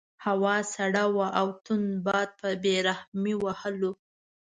[0.25, 3.91] هوا سړه وه او تند باد په بې رحمۍ وهلو.